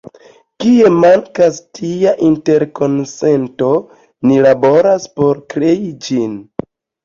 [0.61, 3.69] Kie mankas tia interkonsento,
[4.29, 6.39] ni laboras por krei ĝin.